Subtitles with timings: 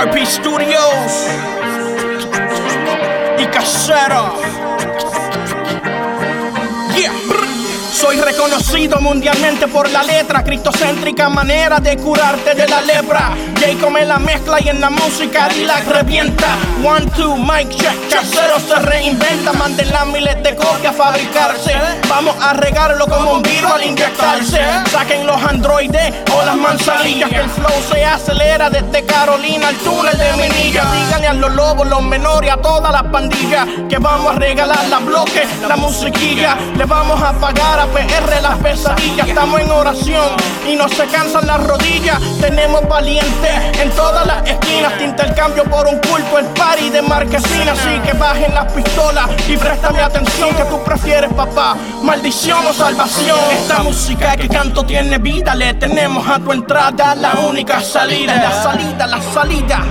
[0.00, 1.26] RP Studios
[3.36, 4.36] y Casero.
[8.08, 13.36] Soy reconocido mundialmente por la letra, cristocéntrica manera de curarte de la lepra.
[13.60, 16.56] Jay come la mezcla y en la música la revienta.
[16.82, 19.52] One, two, mic check, casero se reinventa.
[19.52, 21.74] Manden miles de copias a fabricarse.
[22.08, 24.58] Vamos a regarlo como un virus al inyectarse.
[24.90, 27.28] Saquen los androides o las manzanillas.
[27.28, 30.84] Que el flow se acelera desde Carolina al túnel de Minilla.
[30.92, 33.66] Díganle a los lobos, los menores, a toda la pandilla.
[33.86, 36.56] Que vamos a regalar la bloque, la musiquilla.
[36.74, 39.28] Le vamos a pagar a PR las pesadillas.
[39.28, 40.36] Estamos en oración
[40.68, 42.20] y no se cansan las rodillas.
[42.40, 44.96] Tenemos valientes en todas las esquinas.
[44.98, 47.72] Te intercambio por un culto, el party de marquesina.
[47.72, 50.54] Así que bajen las pistolas y préstame atención.
[50.54, 51.76] Que tú prefieres, papá?
[52.02, 53.38] Maldición o salvación.
[53.50, 55.54] Esta música que canto tiene vida.
[55.54, 58.36] Le tenemos a tu entrada la única salida.
[58.36, 59.84] La salida, la salida.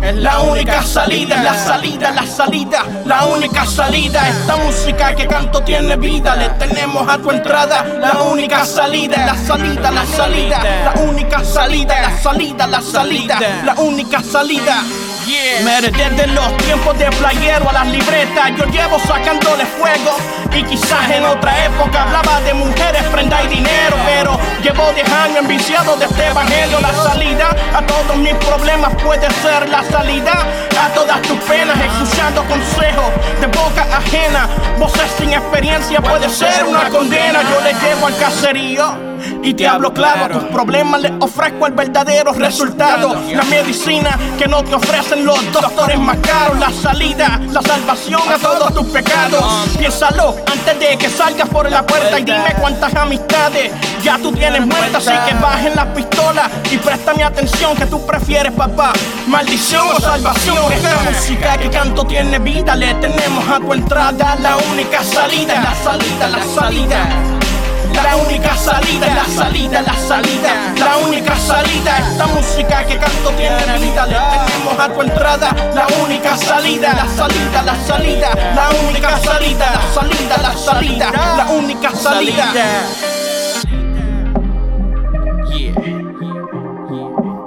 [0.00, 4.28] Es la única salida, la salida, la salida, la única salida.
[4.28, 6.36] Esta música que canto tiene vida.
[6.36, 12.00] Le tenemos a tu entrada la única salida, la salida, la salida, la única salida,
[12.00, 14.84] la salida, la salida, la única salida.
[15.26, 15.80] Yeah.
[15.80, 20.16] Desde los tiempos de playero a las libretas, yo llevo sacándole fuego.
[20.54, 23.96] Y quizás en otra época hablaba de mujeres, prenda y dinero.
[24.06, 26.80] Pero llevo 10 años enviciado de este evangelio.
[26.80, 31.76] La salida a todos mis problemas puede ser la salida a todas tus penas.
[31.80, 34.48] Escuchando consejos de boca ajena.
[34.78, 37.42] Voces sin experiencia puede ser una condena.
[37.42, 39.17] Yo le llevo al caserío.
[39.42, 43.16] Y te hablo claro, a tus problemas les ofrezco el verdadero resultado.
[43.32, 46.58] La medicina que no te ofrecen los doctores más caros.
[46.58, 49.42] La salida, la salvación a todos tus pecados.
[49.78, 53.72] Piénsalo antes de que salgas por la puerta y dime cuántas amistades
[54.02, 55.06] ya tú tienes muertas.
[55.06, 58.92] Así que bajen la pistola y préstame atención que tú prefieres, papá.
[59.28, 60.72] Maldición o salvación.
[60.72, 62.74] Esta música que canto tiene vida.
[62.74, 65.60] Le tenemos a tu entrada la única salida.
[65.60, 67.37] La salida, la salida.
[68.02, 71.98] La única salida, la salida, la salida, la única salida.
[71.98, 74.06] Esta música que canto tiene vida.
[74.06, 79.70] Le tenemos a tu entrada la única salida, la salida, la salida, la única salida,
[79.72, 82.52] la salida, la salida, la única salida.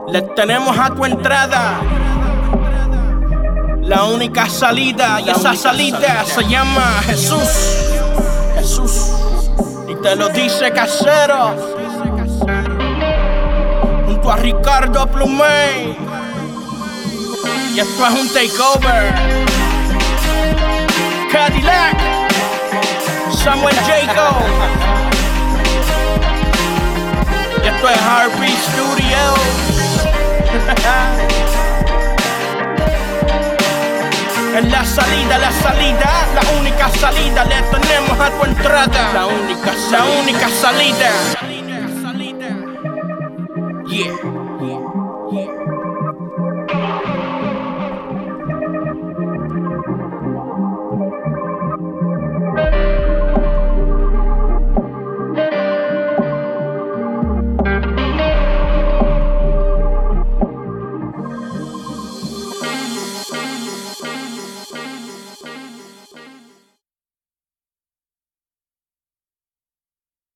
[0.07, 1.79] Le tenemos a tu entrada
[3.81, 7.77] la única salida y esa salida se llama Jesús.
[8.55, 9.30] Jesús.
[10.01, 11.55] Te lo dice casero.
[14.07, 15.95] Junto a Ricardo Plumey.
[17.75, 19.13] Y esto es un takeover.
[21.31, 21.97] Cadillac.
[23.43, 24.41] Samuel Jacob.
[27.63, 29.39] Y esto es RP Studios.
[34.53, 39.13] En la salida, la salida, la única salida, le tenemos a tu entrada.
[39.13, 41.09] La única, la única salida.
[43.87, 44.40] Yeah.